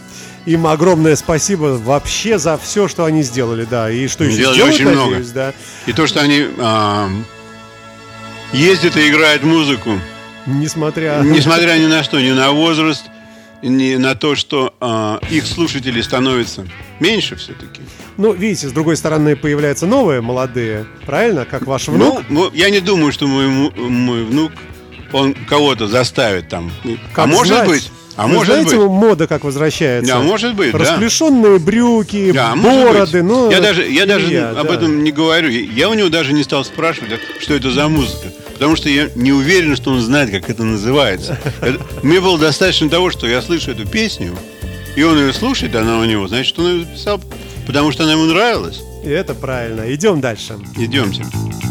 Им 0.47 0.67
огромное 0.67 1.15
спасибо 1.17 1.79
вообще 1.79 2.39
за 2.39 2.57
все, 2.59 2.89
что 2.89 3.05
они 3.05 3.23
сделали, 3.23 3.65
да. 3.65 3.91
И 3.91 4.09
что 4.09 4.25
еще 4.25 4.37
Сделали 4.37 4.55
сделают, 4.55 4.75
очень 4.75 4.89
много. 4.89 5.11
надеюсь, 5.11 5.31
да. 5.31 5.53
И 5.87 5.93
то, 5.93 6.07
что 6.07 6.21
они 6.21 6.47
а, 6.59 7.11
ездят 8.53 8.97
и 8.97 9.09
играют 9.09 9.43
музыку, 9.43 10.01
Несмотря... 10.47 11.21
несмотря 11.23 11.77
ни 11.79 11.87
на 11.87 12.03
что, 12.03 12.21
ни 12.21 12.31
на 12.31 12.53
возраст, 12.53 13.05
ни 13.63 13.97
на 13.97 14.15
то, 14.15 14.35
что 14.35 14.75
а, 14.81 15.21
их 15.31 15.47
слушателей 15.47 16.03
становится 16.03 16.67
меньше 16.99 17.37
все-таки. 17.37 17.83
Ну, 18.17 18.33
видите, 18.33 18.69
с 18.69 18.73
другой 18.73 18.97
стороны 18.97 19.37
появляются 19.37 19.87
новые 19.87 20.21
молодые, 20.21 20.87
правильно? 21.07 21.45
Как 21.45 21.67
ваш 21.67 21.89
внук. 21.89 22.23
Ну, 22.29 22.51
я 22.53 22.71
не 22.71 22.81
думаю, 22.81 23.13
что 23.13 23.27
мой, 23.27 23.49
мой 23.49 24.25
внук, 24.25 24.53
он 25.13 25.35
кого-то 25.35 25.87
заставит 25.87 26.49
там. 26.49 26.71
Как 27.13 27.25
а 27.25 27.29
может 27.29 27.55
знать? 27.55 27.69
быть, 27.69 27.91
а 28.17 28.27
Вы 28.27 28.35
может 28.35 28.55
знаете, 28.55 28.77
быть. 28.77 28.91
мода 28.91 29.27
как 29.27 29.45
возвращается? 29.45 30.13
Да, 30.13 30.21
может 30.21 30.55
быть, 30.55 30.73
да. 30.73 30.79
Расплешенные 30.79 31.59
брюки, 31.59 32.33
Да, 32.33 32.55
может 32.55 32.93
бороды, 32.93 33.23
ну... 33.23 33.51
я 33.51 33.61
даже, 33.61 33.89
я 33.89 34.05
даже 34.05 34.27
я, 34.27 34.51
об 34.51 34.69
да. 34.69 34.75
этом 34.75 35.03
не 35.03 35.11
говорю. 35.11 35.49
Я 35.49 35.89
у 35.89 35.95
него 35.95 36.09
даже 36.09 36.33
не 36.33 36.43
стал 36.43 36.65
спрашивать, 36.65 37.13
а 37.13 37.43
что 37.43 37.55
это 37.55 37.71
за 37.71 37.89
музыка. 37.89 38.29
Потому 38.61 38.77
что 38.77 38.91
я 38.91 39.09
не 39.15 39.33
уверен, 39.33 39.75
что 39.75 39.91
он 39.91 40.03
знает, 40.03 40.31
как 40.31 40.51
это 40.51 40.65
называется. 40.65 41.39
Это- 41.63 41.81
мне 42.03 42.21
было 42.21 42.39
достаточно 42.39 42.91
того, 42.91 43.11
что 43.11 43.27
я 43.27 43.41
слышу 43.41 43.71
эту 43.71 43.87
песню, 43.87 44.37
и 44.97 45.03
он 45.03 45.17
ее 45.19 45.33
слушает, 45.33 45.75
она 45.75 45.99
у 45.99 46.05
него, 46.05 46.29
значит, 46.29 46.59
он 46.59 46.67
ее 46.67 46.81
записал, 46.85 47.23
потому 47.67 47.91
что 47.91 48.03
она 48.03 48.13
ему 48.13 48.25
нравилась. 48.27 48.83
И 49.03 49.09
это 49.09 49.33
правильно. 49.35 49.91
Идем 49.95 50.21
дальше. 50.21 50.59
Идемте. 50.77 51.23
Now 51.23 51.70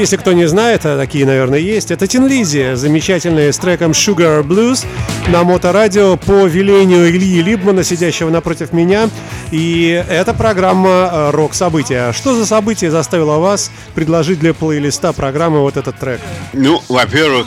если 0.00 0.16
кто 0.16 0.32
не 0.32 0.46
знает, 0.46 0.84
а 0.86 0.96
такие, 0.96 1.24
наверное, 1.26 1.58
есть, 1.58 1.90
это 1.90 2.06
Тин 2.06 2.26
Лизи, 2.26 2.74
замечательный 2.74 3.52
с 3.52 3.58
треком 3.58 3.92
Sugar 3.92 4.42
Blues 4.42 4.84
на 5.28 5.44
моторадио 5.44 6.16
по 6.16 6.46
велению 6.46 7.08
Ильи 7.10 7.42
Либмана, 7.42 7.82
сидящего 7.84 8.30
напротив 8.30 8.72
меня. 8.72 9.08
И 9.50 10.02
это 10.08 10.34
программа 10.34 11.10
э, 11.12 11.30
«Рок-события». 11.32 12.12
Что 12.12 12.34
за 12.34 12.46
событие 12.46 12.90
заставило 12.90 13.38
вас 13.38 13.70
предложить 13.94 14.38
для 14.40 14.54
плейлиста 14.54 15.12
программы 15.12 15.60
вот 15.60 15.76
этот 15.76 15.98
трек? 15.98 16.20
Ну, 16.52 16.82
во-первых, 16.88 17.46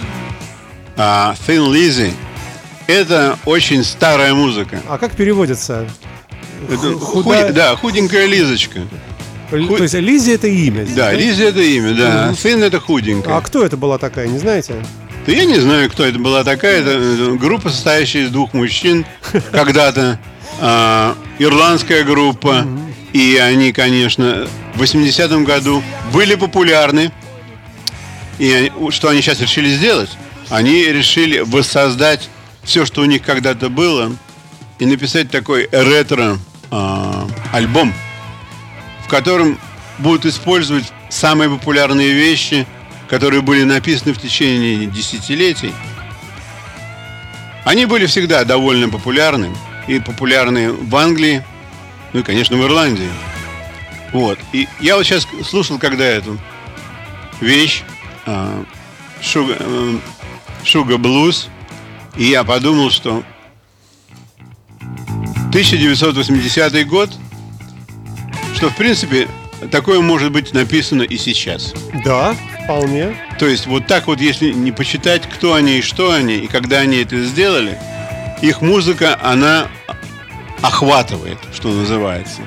а, 0.98 1.36
Thin 1.48 1.68
Lizzy– 1.72 2.12
это 2.88 3.38
очень 3.46 3.84
старая 3.84 4.34
музыка. 4.34 4.80
А 4.88 4.98
как 4.98 5.12
переводится? 5.12 5.88
Это 6.70 6.94
худая- 7.00 7.46
худ- 7.48 7.54
Да, 7.54 7.76
худенькая 7.76 8.26
Лизочка. 8.26 8.82
Л- 9.52 9.68
То 9.68 9.84
есть 9.84 9.94
Лизи 9.96 10.32
это 10.32 10.48
имя? 10.48 10.86
Да, 10.96 11.12
Лизи 11.14 11.44
это 11.44 11.62
имя, 11.62 11.94
да. 11.94 12.34
Фин 12.34 12.64
это 12.64 12.80
худенькая. 12.80 13.38
А 13.38 13.42
кто 13.42 13.64
это 13.64 13.78
была 13.78 13.98
такая, 13.98 14.28
не 14.28 14.40
знаете? 14.40 14.76
Да 15.26 15.32
я 15.34 15.46
не 15.46 15.60
знаю, 15.60 15.90
кто 15.90 16.06
это 16.06 16.18
была 16.20 16.44
такая. 16.44 16.82
Это 16.82 16.92
э, 16.92 17.36
группа, 17.36 17.70
состоящая 17.70 18.24
из 18.24 18.30
двух 18.30 18.54
мужчин. 18.54 19.06
Когда-то 19.52 20.20
а, 20.60 21.16
ирландская 21.40 22.04
группа. 22.04 22.66
И 23.14 23.38
они, 23.38 23.72
конечно, 23.74 24.48
в 24.76 24.82
80-м 24.82 25.44
году 25.46 25.82
были 26.14 26.36
популярны. 26.36 27.12
И 28.38 28.52
они- 28.52 28.72
что 28.92 29.10
они 29.10 29.22
сейчас 29.22 29.42
решили 29.42 29.70
сделать? 29.70 30.10
Они 30.50 30.86
решили 30.86 31.40
воссоздать 31.40 32.30
все, 32.64 32.86
что 32.86 33.02
у 33.02 33.06
них 33.06 33.22
когда-то 33.24 33.70
было, 33.70 34.12
и 34.80 34.86
написать 34.86 35.30
такой 35.32 35.68
ретро-альбом, 35.72 37.94
в 39.10 39.12
котором 39.12 39.58
будут 39.98 40.28
использовать 40.28 40.94
самые 41.10 41.50
популярные 41.50 42.14
вещи, 42.14 42.68
которые 43.08 43.42
были 43.42 43.64
написаны 43.64 44.14
в 44.14 44.22
течение 44.22 44.86
десятилетий. 44.86 45.74
Они 47.66 47.88
были 47.88 48.06
всегда 48.06 48.44
довольно 48.44 48.88
популярны. 48.88 49.50
И 49.88 50.00
популярны 50.00 50.74
в 50.74 50.96
Англии, 50.96 51.44
ну 52.14 52.20
и, 52.20 52.24
конечно, 52.24 52.56
в 52.56 52.64
Ирландии. 52.64 53.10
Вот. 54.14 54.38
И 54.54 54.68
я 54.80 54.96
вот 54.96 55.08
сейчас 55.08 55.28
слушал, 55.44 55.80
когда 55.80 56.04
эту 56.04 56.38
вещь 57.42 57.82
а, 58.28 58.64
Sugar, 59.24 59.58
э, 59.60 59.98
Sugar 60.64 61.00
Blues, 61.00 61.48
и 62.16 62.26
я 62.26 62.44
подумал, 62.44 62.92
что 62.92 63.24
1980 65.50 66.88
год, 66.88 67.10
что 68.60 68.70
в 68.70 68.76
принципе 68.76 69.30
такое 69.72 70.02
может 70.02 70.34
быть 70.34 70.54
написано 70.54 71.04
и 71.04 71.18
сейчас. 71.18 71.74
Да, 72.04 72.36
вполне. 72.66 73.16
То 73.40 73.48
есть 73.48 73.68
вот 73.68 73.88
так 73.88 74.08
вот, 74.08 74.20
если 74.20 74.52
не 74.52 74.74
посчитать, 74.74 75.22
кто 75.30 75.54
они 75.54 75.78
и 75.78 75.82
что 75.82 76.12
они, 76.12 76.36
и 76.36 76.48
когда 76.48 76.80
они 76.80 76.98
это 76.98 77.24
сделали, 77.24 77.80
их 78.42 78.60
музыка, 78.60 79.18
она 79.24 79.70
охватывает, 80.62 81.38
что 81.54 81.70
называется. 81.70 82.42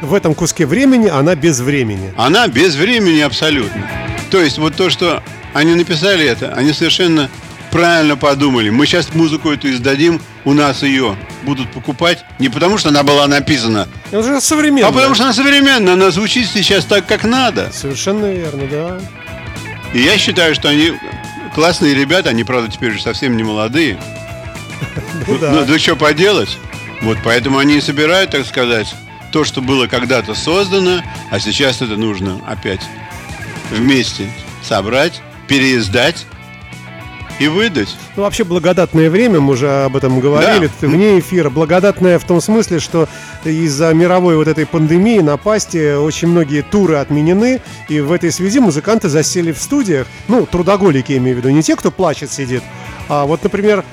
В 0.00 0.12
этом 0.12 0.34
куске 0.34 0.66
времени 0.66 1.06
она 1.06 1.36
без 1.36 1.60
времени. 1.60 2.12
Она 2.16 2.48
без 2.48 2.74
времени 2.74 3.20
абсолютно. 3.20 3.88
То 4.32 4.42
есть 4.42 4.58
вот 4.58 4.74
то, 4.74 4.90
что 4.90 5.22
они 5.52 5.76
написали 5.76 6.26
это, 6.26 6.52
они 6.52 6.72
совершенно 6.72 7.30
правильно 7.74 8.16
подумали. 8.16 8.70
Мы 8.70 8.86
сейчас 8.86 9.12
музыку 9.14 9.50
эту 9.50 9.68
издадим, 9.68 10.20
у 10.44 10.52
нас 10.52 10.84
ее 10.84 11.16
будут 11.42 11.72
покупать 11.72 12.24
не 12.38 12.48
потому, 12.48 12.78
что 12.78 12.90
она 12.90 13.02
была 13.02 13.26
написана, 13.26 13.88
Это 14.12 14.22
же 14.22 14.40
современно. 14.40 14.86
а 14.86 14.92
потому 14.92 15.16
что 15.16 15.24
она 15.24 15.32
современная, 15.32 15.94
она 15.94 16.12
звучит 16.12 16.46
сейчас 16.46 16.84
так, 16.84 17.04
как 17.04 17.24
надо. 17.24 17.72
Совершенно 17.72 18.26
верно, 18.32 18.68
да. 18.70 19.00
И 19.92 20.00
я 20.00 20.16
считаю, 20.18 20.54
что 20.54 20.68
они 20.68 20.92
классные 21.56 21.96
ребята, 21.96 22.30
они, 22.30 22.44
правда, 22.44 22.70
теперь 22.70 22.90
уже 22.92 23.02
совсем 23.02 23.36
не 23.36 23.42
молодые. 23.42 23.98
Ну 25.26 25.38
да. 25.38 25.50
Ну, 25.50 25.64
да 25.64 25.78
что 25.78 25.96
поделать? 25.96 26.58
Вот 27.02 27.18
поэтому 27.24 27.58
они 27.58 27.78
и 27.78 27.80
собирают, 27.80 28.30
так 28.30 28.46
сказать, 28.46 28.94
то, 29.32 29.42
что 29.44 29.62
было 29.62 29.86
когда-то 29.86 30.34
создано, 30.34 31.02
а 31.30 31.40
сейчас 31.40 31.76
это 31.82 31.96
нужно 31.96 32.40
опять 32.46 32.82
вместе 33.70 34.30
собрать, 34.62 35.22
переиздать 35.48 36.26
и 37.40 37.48
выдать. 37.48 37.96
Ну, 38.16 38.22
вообще 38.22 38.44
благодатное 38.44 39.10
время, 39.10 39.40
мы 39.40 39.52
уже 39.52 39.84
об 39.84 39.96
этом 39.96 40.20
говорили, 40.20 40.70
Да. 40.80 40.88
вне 40.88 41.18
эфира. 41.18 41.50
Благодатное 41.50 42.18
в 42.18 42.24
том 42.24 42.40
смысле, 42.40 42.78
что 42.80 43.08
из-за 43.44 43.92
мировой 43.92 44.36
вот 44.36 44.48
этой 44.48 44.66
пандемии, 44.66 45.18
напасти, 45.20 45.96
очень 45.96 46.28
многие 46.28 46.62
туры 46.62 46.96
отменены, 46.96 47.60
и 47.88 48.00
в 48.00 48.12
этой 48.12 48.30
связи 48.30 48.60
музыканты 48.60 49.08
засели 49.08 49.52
в 49.52 49.58
студиях. 49.58 50.06
Ну, 50.28 50.46
трудоголики, 50.46 51.12
я 51.12 51.18
имею 51.18 51.36
в 51.36 51.38
виду, 51.40 51.50
не 51.50 51.62
те, 51.62 51.76
кто 51.76 51.90
плачет, 51.90 52.30
сидит, 52.30 52.62
а 53.08 53.24
вот, 53.26 53.42
например, 53.42 53.84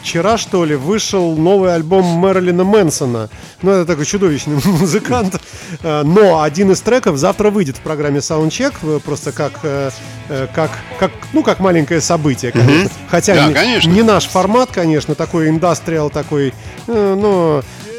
вчера, 0.00 0.38
что 0.38 0.64
ли, 0.64 0.76
вышел 0.76 1.36
новый 1.36 1.74
альбом 1.74 2.04
Мэрилина 2.04 2.64
Мэнсона. 2.64 3.28
Ну, 3.62 3.70
это 3.70 3.84
такой 3.86 4.04
чудовищный 4.06 4.56
музыкант. 4.64 5.40
Э, 5.82 6.02
Но 6.04 6.42
один 6.42 6.70
из 6.72 6.80
треков 6.80 7.16
завтра 7.16 7.50
выйдет 7.50 7.76
в 7.76 7.80
программе 7.80 8.18
Soundcheck, 8.18 8.74
э, 8.82 9.00
просто 9.04 9.32
как, 9.32 9.52
э, 9.62 9.90
э, 10.28 10.46
как, 10.54 10.70
как, 10.98 11.10
ну, 11.32 11.42
как 11.42 11.60
маленькое 11.60 12.00
событие, 12.00 12.52
конечно. 12.52 12.90
Хотя 13.08 13.34
Да, 13.34 13.48
не, 13.48 13.54
конечно. 13.54 13.90
не 13.90 14.02
наш 14.02 14.26
формат, 14.26 14.70
конечно, 14.72 15.14
такой 15.14 15.48
индастриал, 15.48 16.10
такой, 16.10 16.54
э, 16.86 17.14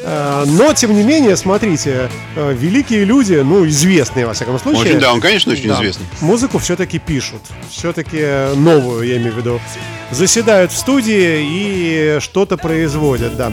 но... 0.04 0.10
э, 0.10 0.44
Но, 0.46 0.72
тем 0.74 0.94
не 0.94 1.02
менее, 1.02 1.36
смотрите, 1.36 2.08
э, 2.36 2.54
великие 2.58 3.04
люди, 3.04 3.34
ну, 3.34 3.66
известные, 3.66 4.26
во 4.26 4.32
всяком 4.32 4.58
случае. 4.58 4.82
Очень, 4.82 4.98
да, 5.00 5.12
он, 5.12 5.20
конечно, 5.20 5.52
очень 5.52 5.68
Да. 5.68 5.74
известный. 5.76 6.06
Музыку 6.20 6.58
все-таки 6.58 6.98
пишут. 6.98 7.42
Все-таки 7.70 8.54
новую, 8.56 9.06
я 9.06 9.16
имею 9.16 9.32
в 9.32 9.36
виду. 9.36 9.60
Заседают 10.10 10.72
в 10.72 10.76
студии 10.76 11.40
и 11.42 12.18
что-то 12.20 12.56
производят, 12.56 13.36
да. 13.36 13.52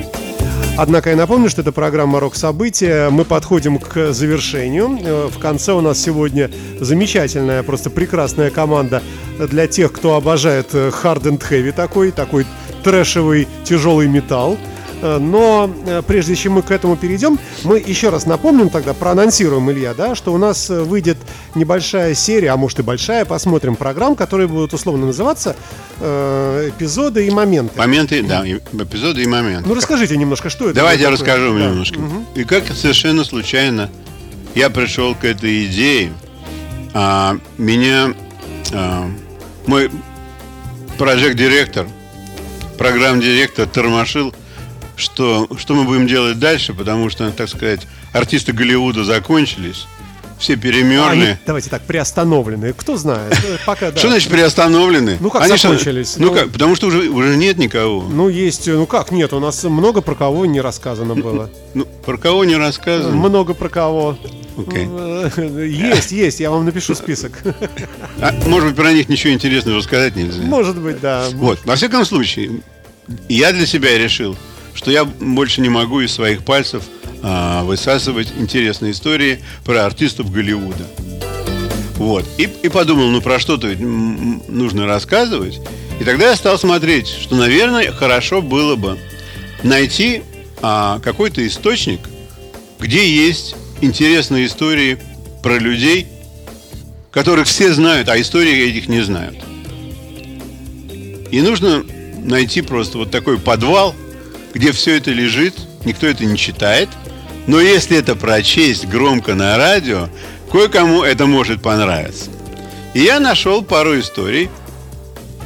Однако 0.78 1.10
я 1.10 1.16
напомню, 1.18 1.50
что 1.50 1.62
это 1.62 1.74
программа 1.74 2.22
«Рок-события». 2.22 3.10
Мы 3.10 3.26
подходим 3.26 3.80
к 3.80 4.14
завершению. 4.14 4.98
Э, 5.02 5.28
В 5.32 5.38
конце 5.40 5.74
у 5.74 5.82
нас 5.82 6.02
сегодня 6.02 6.50
замечательная, 6.80 7.64
просто 7.64 7.90
прекрасная 7.90 8.50
команда 8.50 9.02
для 9.38 9.68
тех, 9.68 9.92
кто 9.92 10.16
обожает 10.16 10.74
hard 10.74 11.24
and 11.24 11.42
heavy 11.50 11.72
такой, 11.74 12.12
такой 12.12 12.46
трэшевый 12.84 13.48
тяжелый 13.66 14.08
металл. 14.08 14.58
Э, 15.02 15.18
Но 15.20 15.70
э, 15.86 16.02
прежде 16.06 16.36
чем 16.36 16.54
мы 16.54 16.62
к 16.62 16.72
этому 16.72 16.96
перейдем, 16.96 17.40
мы 17.64 17.78
еще 17.80 18.10
раз 18.10 18.26
напомним 18.26 18.70
тогда, 18.70 18.94
проанонсируем, 18.94 19.70
Илья, 19.72 19.94
да, 19.94 20.16
что 20.16 20.34
у 20.34 20.38
нас 20.38 20.70
э, 20.70 20.82
выйдет 20.84 21.18
небольшая 21.56 22.14
серия, 22.16 22.50
а 22.52 22.58
может 22.58 22.80
и 22.80 22.84
большая, 22.84 23.26
посмотрим 23.26 23.76
программ, 23.76 24.16
которые 24.16 24.48
будут 24.48 24.74
условно 24.74 25.06
называться 25.08 25.56
э, 26.00 26.70
эпизоды 26.70 27.28
и 27.28 27.32
моменты. 27.32 27.78
Моменты, 27.78 28.24
да, 28.24 28.44
эпизоды 28.48 29.24
и 29.24 29.28
моменты. 29.28 29.68
Ну 29.68 29.76
расскажите 29.76 30.18
немножко, 30.18 30.50
что 30.50 30.66
это. 30.66 30.76
Давайте 30.76 31.04
я 31.04 31.12
расскажу 31.12 31.58
Да. 31.58 31.66
немножко. 31.66 32.00
И 32.36 32.44
как 32.44 32.64
совершенно 32.74 33.24
случайно 33.24 33.90
я 34.56 34.70
пришел 34.70 35.16
к 35.16 35.24
этой 35.24 35.66
идее. 35.66 36.12
А, 36.94 37.38
меня 37.58 38.14
а, 38.74 39.08
мой 39.68 39.92
проект-директор, 40.98 41.88
программ-директор 42.78 43.68
тормошил, 43.68 44.34
что, 45.00 45.48
что 45.58 45.74
мы 45.74 45.84
будем 45.86 46.08
делать 46.08 46.38
дальше, 46.40 46.74
потому 46.74 47.10
что, 47.10 47.30
так 47.32 47.50
сказать, 47.50 47.88
артисты 48.14 48.52
Голливуда 48.54 49.04
закончились, 49.04 49.88
все 50.38 50.54
А, 50.54 50.56
они, 50.56 50.62
перемерли. 50.62 51.40
давайте 51.46 51.70
так, 51.70 51.82
приостановлены. 51.82 52.72
Кто 52.72 52.96
знает. 52.96 53.34
э, 53.46 53.58
Пока, 53.66 53.92
да. 53.92 53.98
Что 53.98 54.08
значит 54.10 54.30
приостановлены? 54.32 55.18
Ну, 55.20 55.30
как 55.30 55.42
Они 55.42 55.58
что- 55.58 55.68
закончились? 55.70 56.16
ну, 56.18 56.28
Ну- 56.28 56.34
как, 56.34 56.50
потому 56.52 56.76
что 56.76 56.88
уже, 56.88 57.10
уже 57.10 57.36
нет 57.36 57.58
никого. 57.58 58.04
Ну, 58.04 58.30
есть, 58.30 58.68
ну 58.68 58.86
как, 58.86 59.12
нет, 59.12 59.34
у 59.34 59.40
нас 59.42 59.62
много 59.66 60.00
про 60.02 60.16
кого 60.16 60.46
не 60.46 60.62
рассказано 60.62 61.16
было. 61.16 61.50
Ну, 61.74 61.86
про 62.06 62.18
кого 62.18 62.46
не 62.46 62.56
рассказано? 62.56 63.14
Много 63.16 63.54
про 63.54 63.68
кого. 63.70 64.18
Э, 64.74 65.30
Есть, 65.68 66.12
есть, 66.12 66.40
я 66.40 66.52
вам 66.52 66.64
напишу 66.66 66.96
список. 66.96 67.34
А, 68.22 68.34
может 68.48 68.70
быть, 68.70 68.76
про 68.78 68.92
них 68.94 69.08
ничего 69.10 69.34
интересного 69.34 69.82
сказать 69.82 70.16
нельзя. 70.16 70.42
Может 70.42 70.78
быть, 70.78 71.00
да. 71.02 71.26
Вот, 71.34 71.60
во 71.66 71.76
всяком 71.76 72.06
случае, 72.06 72.62
я 73.28 73.52
для 73.52 73.66
себя 73.66 73.98
решил, 73.98 74.36
что 74.80 74.92
я 74.92 75.04
больше 75.04 75.60
не 75.60 75.68
могу 75.68 76.00
из 76.00 76.14
своих 76.14 76.46
пальцев 76.46 76.86
а, 77.22 77.66
высасывать 77.66 78.30
интересные 78.38 78.94
истории 78.94 79.44
про 79.66 79.86
артистов 79.86 80.32
Голливуда. 80.32 80.88
Вот. 81.98 82.26
И, 82.38 82.44
и 82.44 82.70
подумал, 82.70 83.10
ну 83.10 83.20
про 83.20 83.40
что-то 83.40 83.68
ведь, 83.68 83.82
нужно 83.82 84.86
рассказывать. 84.86 85.60
И 86.00 86.06
тогда 86.06 86.30
я 86.30 86.36
стал 86.38 86.58
смотреть, 86.58 87.10
что, 87.10 87.36
наверное, 87.36 87.92
хорошо 87.92 88.42
было 88.42 88.78
бы 88.78 88.98
найти 89.64 90.22
а, 90.62 91.02
какой-то 91.04 91.46
источник, 91.46 92.00
где 92.80 93.06
есть 93.06 93.58
интересные 93.82 94.46
истории 94.46 94.98
про 95.44 95.58
людей, 95.60 96.08
которых 97.12 97.50
все 97.50 97.74
знают, 97.74 98.08
а 98.08 98.18
истории 98.18 98.70
этих 98.70 98.88
не 98.88 99.02
знают. 99.02 99.36
И 101.32 101.42
нужно 101.42 101.84
найти 102.24 102.62
просто 102.62 102.98
вот 102.98 103.12
такой 103.12 103.38
подвал, 103.38 103.94
где 104.54 104.72
все 104.72 104.98
это 104.98 105.12
лежит, 105.12 105.56
никто 105.86 106.08
это 106.08 106.26
не 106.26 106.38
читает. 106.38 106.90
Но 107.48 107.60
если 107.60 107.98
это 107.98 108.16
прочесть 108.16 108.88
громко 108.88 109.34
на 109.34 109.58
радио, 109.58 110.10
кое-кому 110.52 111.04
это 111.04 111.26
может 111.26 111.62
понравиться. 111.62 112.30
И 112.94 113.02
я 113.02 113.20
нашел 113.20 113.64
пару 113.64 114.00
историй 114.00 114.50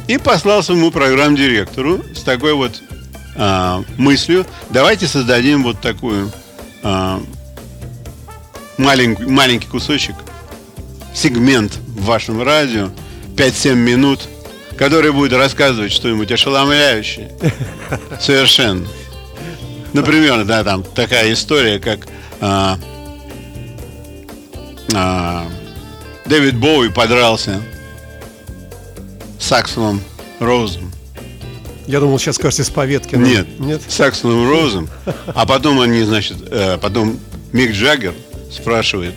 и 0.08 0.18
послал 0.18 0.64
своему 0.64 0.92
программ-директору 0.92 2.04
с 2.16 2.22
такой 2.22 2.54
вот 2.54 2.82
а, 3.36 3.84
мыслью, 3.98 4.46
давайте 4.70 5.08
создадим 5.08 5.64
вот 5.64 5.82
такую 5.82 6.32
а, 6.84 7.22
маленький, 8.78 9.26
маленький 9.26 9.68
кусочек, 9.68 10.16
сегмент 11.14 11.78
в 11.88 12.06
вашем 12.06 12.42
радио, 12.42 12.90
5-7 13.36 13.76
минут, 13.76 14.28
который 14.84 15.14
будет 15.14 15.32
рассказывать 15.32 15.94
что-нибудь 15.94 16.30
ошеломляющее. 16.30 17.32
Совершенно. 18.20 18.86
Например, 19.94 20.44
да, 20.44 20.62
там 20.66 20.84
такая 20.84 21.32
история, 21.32 21.80
как 21.80 22.06
а, 22.42 22.78
а, 24.94 25.48
Дэвид 26.26 26.58
Боуи 26.58 26.90
подрался 26.90 27.62
с 29.40 29.50
Акселом 29.54 30.02
Роузом. 30.42 30.92
Я 31.88 32.02
думал, 32.02 32.20
сейчас 32.20 32.36
скажете 32.36 32.66
с 32.66 32.70
Поветкиным. 32.70 33.24
Нет, 33.24 33.60
Нет? 33.60 33.82
с 33.88 33.98
Акселом 34.02 34.50
Роузом. 34.50 34.90
А 35.28 35.46
потом 35.46 35.80
они, 35.80 36.04
значит, 36.04 36.40
э, 36.52 36.78
потом 36.78 37.22
Мик 37.54 37.72
Джаггер 37.72 38.16
спрашивает 38.52 39.16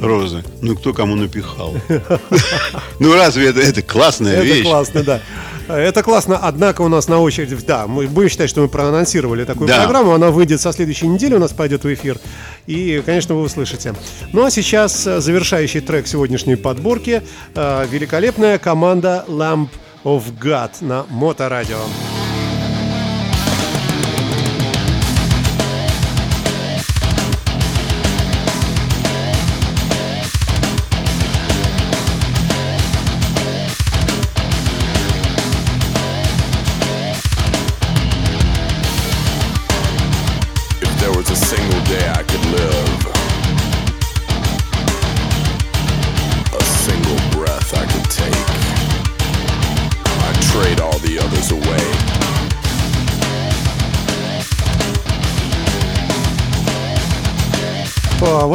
Розы, 0.00 0.44
ну 0.62 0.76
кто 0.76 0.92
кому 0.92 1.16
напихал? 1.16 1.74
Ну 3.00 3.14
разве 3.14 3.48
это, 3.48 3.60
это 3.60 3.82
классная 3.82 4.34
Это 4.34 4.44
вещь? 4.44 4.62
классно, 4.64 5.02
да. 5.02 5.20
Это 5.68 6.02
классно, 6.02 6.38
однако 6.40 6.80
у 6.82 6.88
нас 6.88 7.08
на 7.08 7.18
очереди, 7.20 7.56
да, 7.66 7.86
мы 7.86 8.06
будем 8.06 8.30
считать, 8.30 8.48
что 8.48 8.62
мы 8.62 8.68
проанонсировали 8.68 9.44
такую 9.44 9.68
Да. 9.68 9.82
программу, 9.82 10.12
она 10.14 10.30
выйдет 10.30 10.60
со 10.62 10.72
следующей 10.72 11.06
недели, 11.08 11.34
у 11.34 11.38
нас 11.38 11.52
пойдет 11.52 11.84
в 11.84 11.92
эфир, 11.92 12.18
и, 12.66 13.02
конечно, 13.04 13.34
вы 13.34 13.42
услышите. 13.42 13.94
Ну 14.32 14.44
а 14.44 14.50
сейчас 14.50 15.06
э, 15.06 15.20
завершающий 15.20 15.80
трек 15.80 16.06
сегодняшней 16.06 16.56
подборки, 16.56 17.22
э, 17.54 17.86
великолепная 17.90 18.58
команда 18.58 19.24
Lamp 19.28 19.68
of 20.04 20.22
God 20.40 20.70
на 20.80 21.04
Моторадио. 21.10 21.76
If 21.76 22.17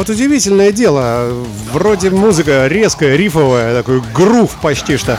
Вот 0.04 0.10
удивительное 0.10 0.70
дело, 0.70 1.30
вроде 1.72 2.10
музыка 2.10 2.66
резкая, 2.66 3.16
рифовая, 3.16 3.74
такой 3.74 4.02
грув 4.12 4.54
почти 4.60 4.98
что, 4.98 5.18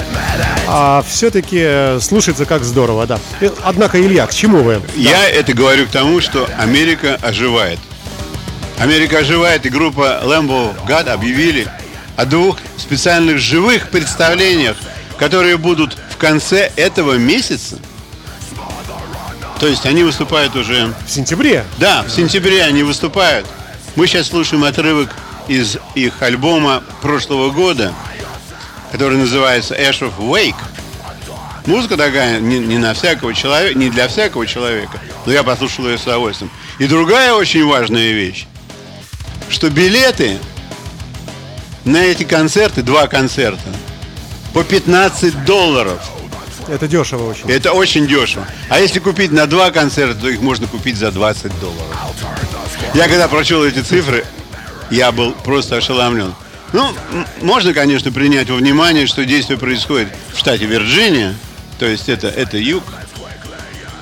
а 0.68 1.04
все-таки 1.10 2.00
слушается 2.00 2.46
как 2.46 2.64
здорово, 2.64 3.08
да. 3.08 3.20
Однако, 3.64 4.00
Илья, 4.00 4.28
к 4.28 4.32
чему 4.32 4.62
вы? 4.62 4.84
Я 4.96 5.28
это 5.28 5.54
говорю 5.54 5.88
к 5.88 5.90
тому, 5.90 6.22
что 6.22 6.48
Америка 6.60 7.18
оживает. 7.24 7.80
Америка 8.78 9.18
оживает, 9.18 9.66
и 9.66 9.70
группа 9.70 10.22
Lambo 10.24 10.76
God 10.88 11.10
объявили 11.10 11.68
о 12.16 12.26
двух 12.26 12.60
специальных 12.78 13.40
живых 13.40 13.90
представлениях, 13.90 14.78
которые 15.18 15.58
будут 15.58 15.98
в 16.12 16.18
конце 16.18 16.72
этого 16.76 17.14
месяца. 17.14 17.80
То 19.60 19.66
есть 19.66 19.88
они 19.88 20.04
выступают 20.04 20.56
уже... 20.56 20.94
В 21.08 21.10
сентябре? 21.12 21.66
Да, 21.80 22.04
в 22.04 22.12
сентябре 22.12 22.62
они 22.62 22.84
выступают. 22.84 23.48
Мы 23.96 24.08
сейчас 24.08 24.28
слушаем 24.28 24.66
отрывок 24.66 25.10
из 25.48 25.78
их 25.96 26.22
альбома 26.22 26.84
прошлого 27.02 27.52
года, 27.52 27.94
который 28.92 29.18
называется 29.18 29.74
Ash 29.74 30.02
of 30.02 30.18
Wake. 30.20 30.56
Музыка 31.66 31.96
такая 31.96 32.40
не, 32.42 32.60
не 32.60 32.78
на 32.78 32.94
всякого 32.94 33.34
человека, 33.34 33.80
не 33.80 33.90
для 33.90 34.10
всякого 34.10 34.46
человека, 34.46 35.00
но 35.26 35.32
я 35.32 35.44
послушал 35.44 35.88
ее 35.88 35.98
с 35.98 36.04
удовольствием. 36.04 36.52
И 36.78 36.88
другая 36.88 37.34
очень 37.34 37.66
важная 37.66 38.12
вещь, 38.12 38.48
что 39.50 39.70
билеты 39.70 40.40
на 41.86 42.04
эти 42.04 42.24
концерты, 42.24 42.82
два 42.82 43.08
концерта, 43.08 43.70
по 44.54 44.66
15 44.66 45.46
долларов. 45.46 46.02
Это 46.68 46.88
дешево 46.88 47.30
очень. 47.30 47.50
Это 47.50 47.72
очень 47.72 48.08
дешево. 48.08 48.46
А 48.70 48.80
если 48.80 49.00
купить 49.00 49.32
на 49.32 49.46
два 49.48 49.72
концерта, 49.72 50.20
то 50.20 50.30
их 50.30 50.42
можно 50.42 50.68
купить 50.68 50.98
за 50.98 51.12
20 51.12 51.60
долларов. 51.62 51.96
Я 52.96 53.10
когда 53.10 53.28
прочел 53.28 53.66
эти 53.66 53.80
цифры, 53.80 54.26
я 54.90 55.12
был 55.12 55.34
просто 55.34 55.76
ошеломлен. 55.76 56.34
Ну, 56.72 56.88
можно, 57.42 57.74
конечно, 57.74 58.10
принять 58.10 58.50
во 58.50 58.56
внимание, 58.56 59.06
что 59.06 59.26
действие 59.26 59.60
происходит 59.60 60.08
в 60.34 60.40
штате 60.40 60.66
Вирджиния, 60.66 61.36
то 61.78 61.86
есть 61.86 62.08
это, 62.08 62.28
это 62.28 62.58
юг. 62.58 62.84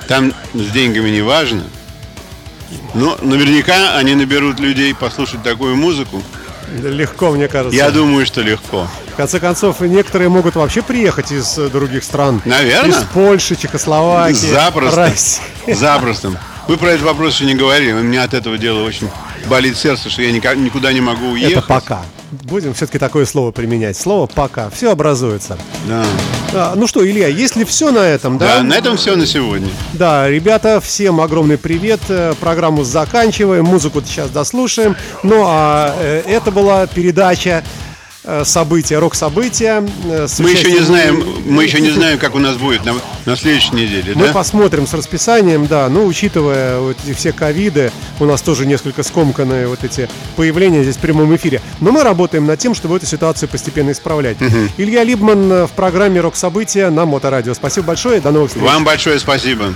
Там 0.06 0.32
с 0.54 0.70
деньгами 0.70 1.10
не 1.10 1.22
важно. 1.22 1.64
Но 2.94 3.18
наверняка 3.20 3.96
они 3.96 4.14
наберут 4.14 4.60
людей 4.60 4.94
послушать 4.94 5.42
такую 5.42 5.74
музыку. 5.74 6.22
Легко, 6.80 7.32
мне 7.32 7.48
кажется. 7.48 7.76
Я 7.76 7.90
думаю, 7.90 8.24
что 8.24 8.42
легко. 8.42 8.86
В 9.12 9.16
конце 9.16 9.40
концов, 9.40 9.80
некоторые 9.80 10.28
могут 10.28 10.54
вообще 10.54 10.82
приехать 10.82 11.32
из 11.32 11.56
других 11.56 12.04
стран. 12.04 12.40
Наверно. 12.44 12.92
Из 12.92 13.02
Польши, 13.12 13.56
Чехословакии, 13.56 14.34
Запросто. 14.34 14.96
России. 14.96 15.72
Запросто. 15.72 16.40
Мы 16.66 16.78
про 16.78 16.92
этот 16.92 17.02
вопрос 17.02 17.34
еще 17.34 17.44
не 17.44 17.54
говорили. 17.54 17.92
У 17.92 18.02
меня 18.02 18.22
от 18.22 18.32
этого 18.32 18.56
дела 18.56 18.82
очень 18.84 19.08
болит 19.48 19.76
сердце, 19.76 20.08
что 20.08 20.22
я 20.22 20.32
никуда 20.32 20.92
не 20.92 21.00
могу 21.00 21.28
уехать. 21.32 21.58
Это 21.58 21.66
пока. 21.66 22.02
Будем 22.42 22.72
все-таки 22.74 22.98
такое 22.98 23.26
слово 23.26 23.50
применять. 23.52 23.96
Слово 23.96 24.26
пока. 24.26 24.70
Все 24.70 24.90
образуется. 24.90 25.58
Да. 25.86 26.04
А, 26.54 26.74
ну 26.74 26.86
что, 26.86 27.06
Илья, 27.06 27.28
если 27.28 27.64
все 27.64 27.90
на 27.90 27.98
этом, 27.98 28.38
да? 28.38 28.56
Да, 28.56 28.62
на 28.62 28.74
этом 28.74 28.96
все 28.96 29.14
на 29.14 29.26
сегодня. 29.26 29.68
Да, 29.92 30.28
ребята, 30.28 30.80
всем 30.80 31.20
огромный 31.20 31.58
привет. 31.58 32.00
Э, 32.08 32.34
Программу 32.40 32.82
заканчиваем, 32.82 33.66
музыку 33.66 34.02
сейчас 34.04 34.30
дослушаем. 34.30 34.96
Ну 35.22 35.44
а 35.46 35.94
э, 35.98 36.22
это 36.26 36.50
была 36.50 36.86
передача 36.86 37.62
события, 38.44 38.98
рок-события. 38.98 39.84
э, 40.04 40.26
Мы 40.38 40.50
еще 40.50 40.72
не 40.72 40.80
знаем, 40.80 41.24
мы 41.46 41.64
еще 41.64 41.80
не 41.80 41.90
знаем, 41.90 42.18
как 42.18 42.34
у 42.34 42.38
нас 42.38 42.56
будет 42.56 42.84
на, 42.84 42.94
на 43.26 43.36
следующей 43.36 43.74
неделе, 43.74 44.12
Мы 44.14 44.28
да? 44.28 44.32
посмотрим 44.32 44.86
с 44.86 44.94
расписанием, 44.94 45.66
да, 45.66 45.88
ну, 45.88 46.06
учитывая 46.06 46.78
вот 46.80 46.96
эти 47.04 47.14
все 47.14 47.32
ковиды, 47.32 47.92
у 48.20 48.24
нас 48.24 48.40
тоже 48.42 48.66
несколько 48.66 49.02
скомканные 49.02 49.66
вот 49.68 49.84
эти 49.84 50.08
появления 50.36 50.82
здесь 50.82 50.96
в 50.96 51.00
прямом 51.00 51.34
эфире. 51.36 51.60
Но 51.80 51.92
мы 51.92 52.02
работаем 52.02 52.46
над 52.46 52.58
тем, 52.58 52.74
чтобы 52.74 52.96
эту 52.96 53.06
ситуацию 53.06 53.48
постепенно 53.48 53.90
исправлять. 53.92 54.36
Илья 54.78 55.04
Либман 55.04 55.52
э, 55.52 55.66
в 55.66 55.70
программе 55.72 56.20
«Рок-события» 56.20 56.90
на 56.90 57.04
Моторадио. 57.06 57.54
Спасибо 57.54 57.88
большое, 57.88 58.20
до 58.20 58.30
новых 58.30 58.48
встреч. 58.48 58.64
Вам 58.64 58.84
большое 58.84 59.18
спасибо. 59.18 59.74